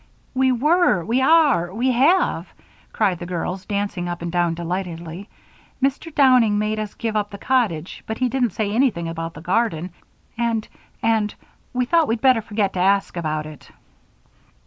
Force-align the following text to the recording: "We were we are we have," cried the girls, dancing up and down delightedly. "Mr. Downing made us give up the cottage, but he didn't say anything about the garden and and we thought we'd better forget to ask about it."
"We 0.33 0.51
were 0.51 1.05
we 1.05 1.21
are 1.21 1.71
we 1.71 1.91
have," 1.91 2.47
cried 2.91 3.19
the 3.19 3.27
girls, 3.27 3.67
dancing 3.67 4.09
up 4.09 4.23
and 4.23 4.31
down 4.31 4.55
delightedly. 4.55 5.29
"Mr. 5.79 6.11
Downing 6.15 6.57
made 6.57 6.79
us 6.79 6.95
give 6.95 7.15
up 7.15 7.29
the 7.29 7.37
cottage, 7.37 8.03
but 8.07 8.17
he 8.17 8.27
didn't 8.27 8.49
say 8.53 8.71
anything 8.71 9.07
about 9.07 9.35
the 9.35 9.41
garden 9.41 9.91
and 10.39 10.67
and 11.03 11.35
we 11.71 11.85
thought 11.85 12.07
we'd 12.07 12.19
better 12.19 12.41
forget 12.41 12.73
to 12.73 12.79
ask 12.79 13.15
about 13.15 13.45
it." 13.45 13.69